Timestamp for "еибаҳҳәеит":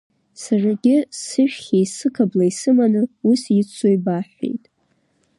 3.91-4.63